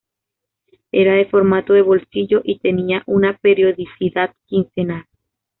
[0.91, 5.05] Era de formato de bolsillo y tenía una periodicidad quincenal.